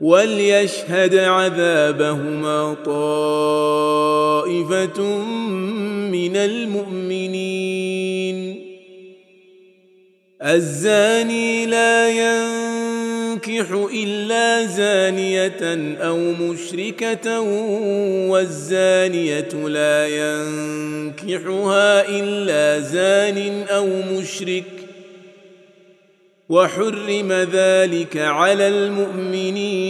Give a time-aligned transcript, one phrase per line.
[0.00, 5.00] وليشهد عذابهما طائفة
[6.10, 7.90] من المؤمنين.
[10.42, 17.40] الزاني لا ينكح إلا زانية أو مشركة
[18.30, 24.64] والزانية لا ينكحها إلا زان أو مشرك.
[26.48, 29.89] وحرم ذلك على المؤمنين.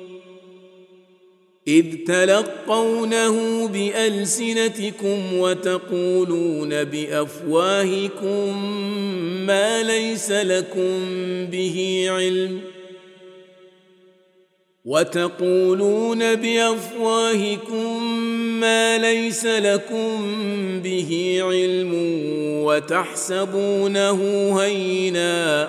[1.67, 8.65] إذ تلقونه بألسنتكم وتقولون بأفواهكم
[9.47, 10.99] ما ليس لكم
[11.45, 12.61] به علم
[14.85, 18.13] وتقولون بأفواهكم
[18.59, 20.21] ما ليس لكم
[20.83, 21.91] به علم
[22.65, 24.19] وتحسبونه
[24.61, 25.67] هينا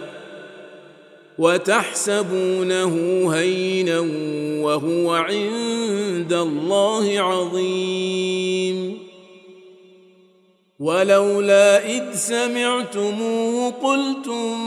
[1.39, 2.95] وتحسبونه
[3.35, 4.01] هينا
[4.63, 8.99] وهو عند الله عظيم.
[10.81, 14.61] ولولا إذ سمعتموه قلتم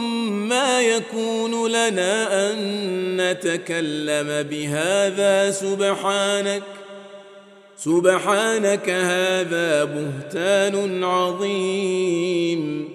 [0.49, 2.57] ما يكون لنا أن
[3.17, 6.63] نتكلم بهذا سبحانك
[7.77, 12.94] سبحانك هذا بهتان عظيم.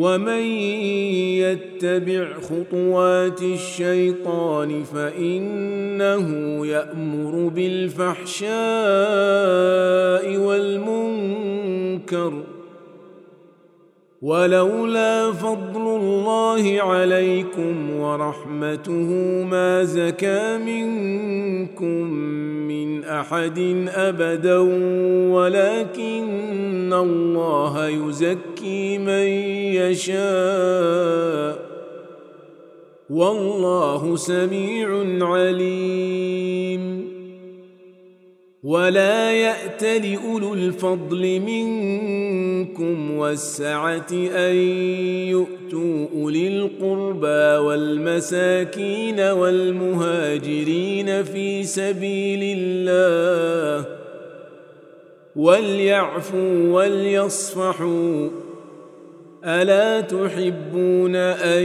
[0.00, 0.42] ومن
[1.44, 6.26] يتبع خطوات الشيطان فإنه
[6.66, 8.50] يأمر بالفحشاء
[10.36, 12.32] والمنكر
[14.22, 19.10] ولولا فضل الله عليكم ورحمته
[19.50, 22.10] ما زكى منكم
[22.68, 24.58] من أحد أبدا
[25.32, 29.26] ولكن الله يزكي من
[29.80, 31.70] يشاء.
[33.10, 34.88] والله سميع
[35.26, 37.10] عليم.
[38.62, 42.49] ولا يات لاولو الفضل منكم
[43.18, 44.56] والسعة أن
[45.28, 50.42] يؤتوا أولي القربى والمساكين والمهاجرين
[51.22, 53.86] في سبيل الله
[55.36, 58.28] وليعفوا وليصفحوا.
[59.44, 61.64] ألا تحبون أن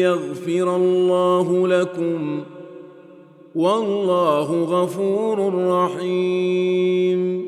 [0.00, 2.58] يغفر الله لكم ۖ؟
[3.58, 7.47] والله غفور رحيم.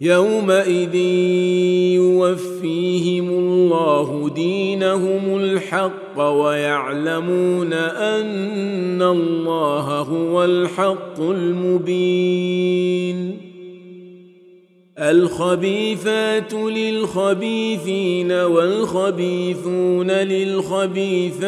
[0.00, 0.94] يومئذ
[1.94, 12.74] يوفيهم الله دينهم الحق ويعلمون ان الله هو الحق المبين
[14.98, 21.44] الخبيثات للخبيثين والخبيثون للخبيثات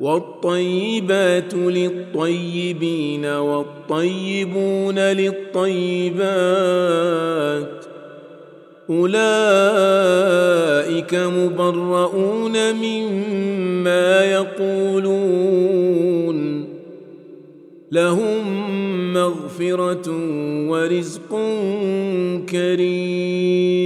[0.00, 6.16] والطيبات للطيبين والطيبون للطيبات.
[8.90, 9.14] أولئك
[11.14, 15.76] مبرؤون مما يقولون.
[17.92, 18.46] لهم
[19.12, 20.10] مغفرة
[20.70, 21.30] ورزق
[22.50, 23.85] كريم.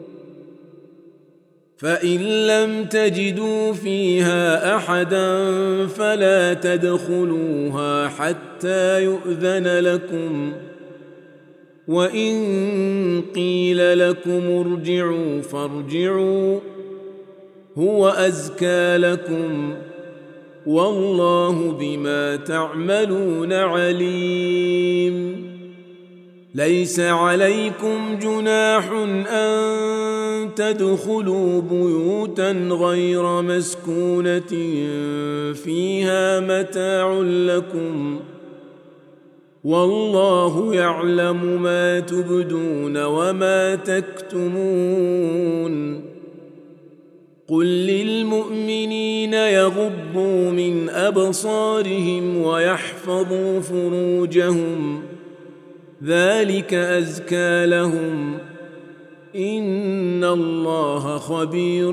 [1.81, 5.47] فإن لم تجدوا فيها أحدا
[5.87, 10.53] فلا تدخلوها حتى يؤذن لكم.
[11.87, 16.59] وإن قيل لكم ارجعوا فارجعوا
[17.77, 19.75] هو أزكى لكم.
[20.65, 25.45] والله بما تعملون عليم.
[26.55, 28.91] ليس عليكم جناح
[29.31, 30.00] أن
[30.55, 34.51] تدخلوا بيوتا غير مسكونة
[35.53, 38.19] فيها متاع لكم
[39.63, 45.21] والله يعلم ما تبدون وما تكتمون
[47.47, 55.03] قل للمؤمنين يغضوا من أبصارهم ويحفظوا فروجهم
[56.03, 58.37] ذلك أزكى لهم
[59.35, 61.91] ان الله خبير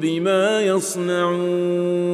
[0.00, 2.04] بما يصنعون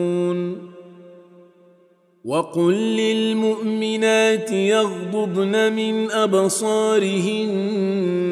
[2.25, 7.51] وقل للمؤمنات يغضضن من ابصارهن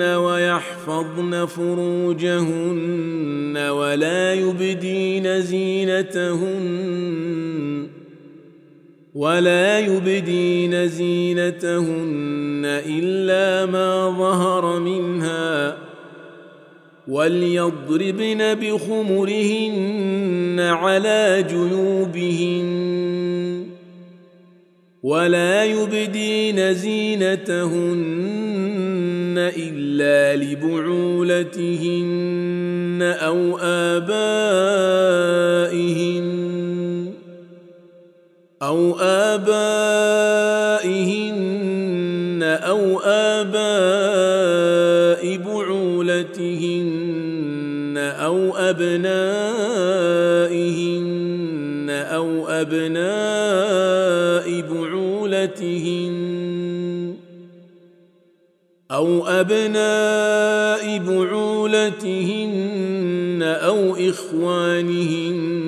[0.03, 6.89] ويحفظن فروجهن ولا يبدين زينتهن
[9.19, 15.77] ولا يبدين زينتهن إلا ما ظهر منها
[17.09, 19.77] وليضربن بخمرهن
[20.61, 22.69] على جنوبهن
[25.03, 27.89] ولا يبدين زينتهن
[29.57, 31.79] إلا لبعولتهن
[33.03, 35.19] أو آبائهن
[38.63, 40.49] أو آبائهن
[42.43, 43.59] أو آباء
[45.37, 46.89] بعولتهن
[47.99, 49.89] أو أبنائهن
[51.91, 53.01] أو أبناء
[54.61, 56.19] بعولتهن
[58.91, 62.59] أو أبناء بعولتهن
[63.43, 65.68] أو إخوانهن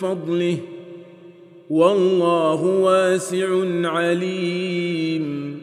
[0.00, 0.56] فضله
[1.70, 3.48] والله واسع
[3.84, 5.58] عليم.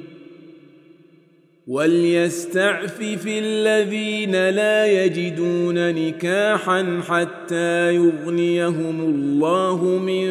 [1.68, 10.30] وليستعفف الذين لا يجدون نكاحا حتى يغنيهم الله من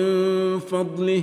[0.58, 1.23] فضله.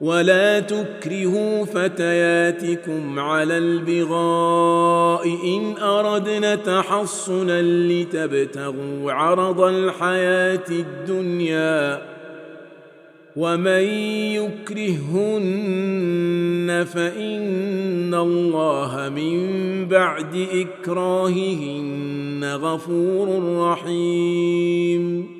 [0.00, 12.02] ولا تكرهوا فتياتكم على البغاء إن اردن تحصنا لتبتغوا عرض الحياة الدنيا
[13.36, 13.84] ومن
[15.12, 15.66] يكرههن
[16.94, 25.39] فإن الله من بعد إكراههن غفور رحيم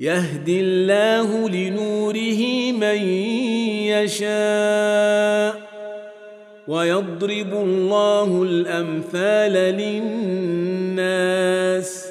[0.00, 3.02] يهدي الله لنوره من
[3.90, 5.68] يشاء
[6.68, 9.52] ويضرب الله الأمثال
[11.02, 12.08] للناس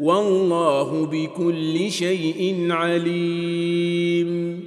[0.00, 4.62] والله بكل شيء عليم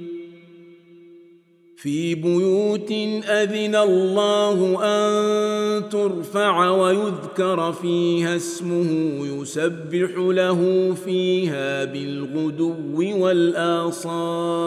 [1.82, 2.92] في بيوت
[3.28, 8.90] أذن الله أن ترفع ويذكر فيها اسمه
[9.26, 14.60] يسبح له فيها بالغدو والآصال.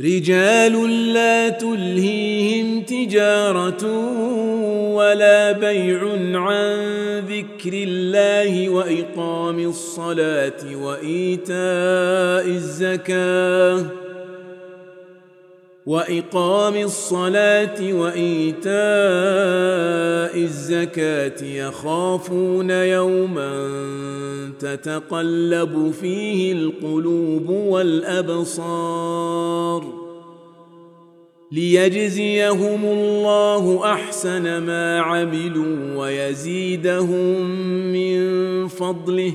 [0.00, 3.86] رجال لا تلهيهم تجارة
[4.94, 6.00] ولا بيع
[6.34, 6.78] عن
[7.18, 14.03] ذكر الله وإقام الصلاة وإيتاء الزكاة.
[15.86, 18.74] وإقام الصلاة وإيتاء
[20.42, 23.70] الزكاة يخافون يوما
[24.58, 28.84] تتقلب فيه القلوب والأبصار
[31.52, 37.40] ليجزيهم الله أحسن ما عملوا ويزيدهم
[37.92, 39.34] من فضله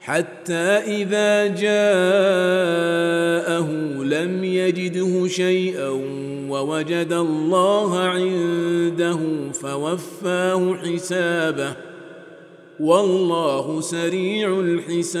[0.00, 1.70] حتى إذا جاءه
[4.02, 5.88] لم يجده شيئا
[6.48, 9.18] ووجد الله عنده
[9.52, 11.76] فوفاه حسابه.
[12.80, 15.20] والله سريع الحساب.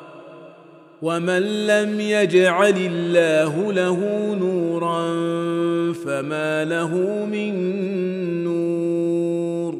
[1.01, 3.97] ومن لم يجعل الله له
[4.35, 5.03] نورا
[5.93, 7.53] فما له من
[8.43, 9.75] نور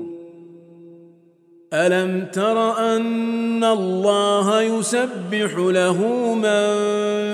[1.74, 5.98] الم تر ان الله يسبح له
[6.34, 6.68] من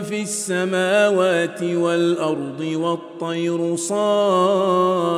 [0.04, 5.17] في السماوات والارض والطير صافات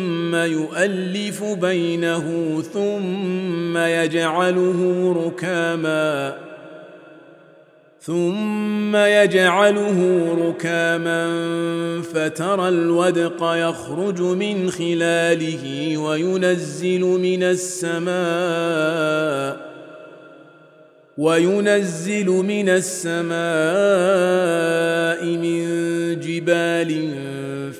[0.31, 6.35] ثم يؤلف بينه ثم يجعله ركاما.
[8.01, 11.27] ثم يجعله ركاما
[12.13, 18.11] فترى الودق يخرج من خلاله وينزل من السماء
[21.17, 23.31] وينزل من السماء
[25.25, 25.61] من
[26.19, 27.11] جبال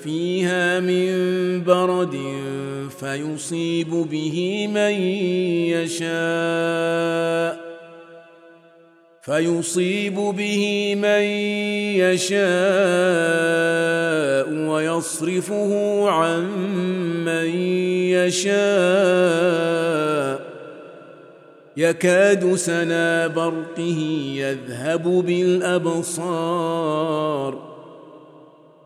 [0.04, 1.12] فيها من
[1.64, 2.31] برد
[3.02, 4.92] فيصيب به من
[5.74, 7.62] يشاء
[9.22, 11.22] فيصيب به من
[11.98, 12.42] يشاء
[14.68, 15.70] ويصرفه
[16.10, 16.44] عن
[17.24, 17.46] من
[18.14, 18.62] يشاء
[21.76, 26.62] يكاد سنا برقه يذهب بالأبصار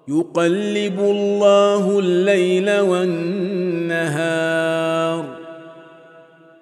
[0.08, 3.96] يقلب الله الليل والنهار.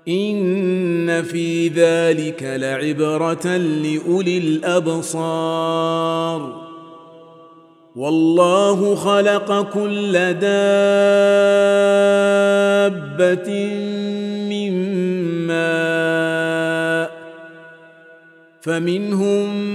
[0.09, 5.95] إن في ذلك لعبرة لأولي الأبصار.
[7.97, 10.65] والله خلق كل دابة
[14.49, 14.73] من
[15.47, 17.11] ماء
[18.61, 19.75] فمنهم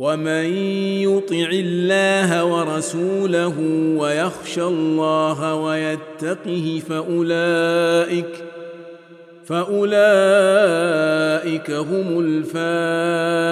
[0.00, 0.44] ومن
[1.04, 3.54] يطع الله ورسوله
[3.96, 8.44] ويخشى الله ويتقه فاولئك
[9.44, 10.10] فاولئك
[11.70, 12.20] هم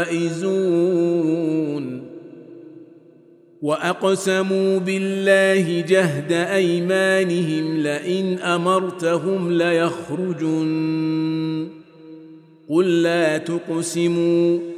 [0.09, 0.39] الفائزون
[3.63, 10.69] واقسموا بالله جهد ايمانهم لئن امرتهم ليخرجن
[12.69, 14.78] قل لا تقسموا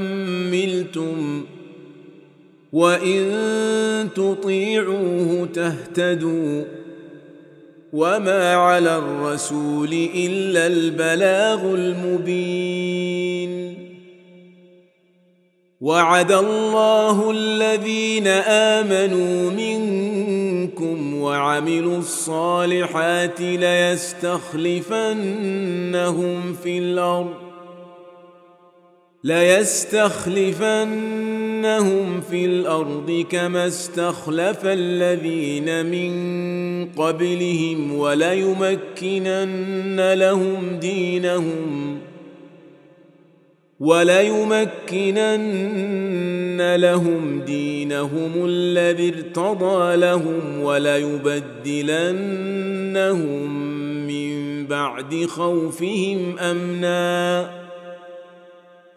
[0.61, 1.45] حملتم
[2.73, 6.63] وإن تطيعوه تهتدوا
[7.93, 13.51] وما على الرسول إلا البلاغ المبين.
[15.81, 18.27] وعد الله الذين
[18.77, 24.93] آمنوا منكم وعملوا الصالحات ليستخلفنهم
[26.53, 27.50] في الأرض
[29.23, 30.61] ليستخلفنهم
[32.21, 36.11] في الأرض كما استخلف الذين من
[36.85, 39.33] قبلهم وليمكنن
[40.13, 41.97] لهم دينهم
[43.79, 45.15] وليمكنن
[46.75, 51.71] لهم دينهم الذي ارتضى لهم وليبدلنهم
[54.07, 57.60] من بعد خوفهم امنا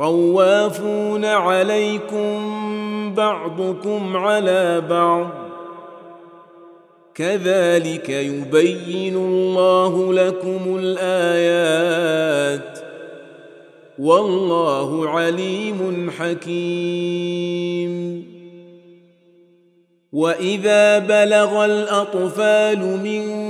[0.00, 2.34] طوافون عليكم
[3.14, 5.26] بعضكم على بعض.
[7.14, 12.78] كذلك يبين الله لكم الآيات.
[13.98, 17.90] والله عليم حكيم.
[20.12, 23.49] وإذا بلغ الأطفال منكم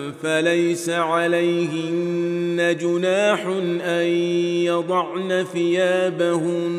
[0.23, 3.45] فليس عليهن جناح
[3.85, 4.05] أن
[4.65, 6.71] يضعن ثيابهن.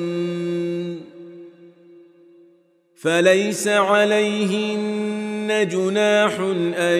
[2.96, 6.40] فليس عليهن جناح
[6.78, 6.98] أن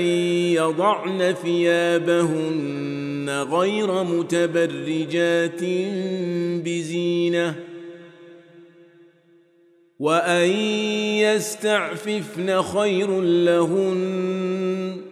[0.55, 5.61] يضعن ثيابهن غير متبرجات
[6.65, 7.55] بزينة.
[9.99, 10.51] وأن
[11.19, 15.12] يستعففن خير لهن.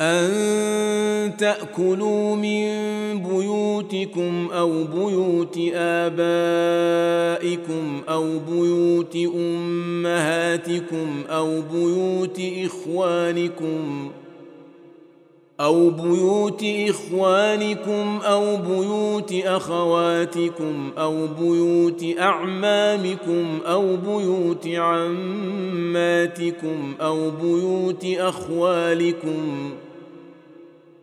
[0.00, 2.68] أن تأكلوا من
[3.22, 7.50] بيوتكم أو بيوت آبائكم
[8.08, 14.10] أو بيوت أمهاتكم أو بيوت إخوانكم
[15.60, 26.24] أو بيوت إخوانكم أو بيوت أخواتكم أو بيوت أعمامكم أو بيوت عماتكم
[27.00, 29.89] أو بيوت أخوالكم ۖ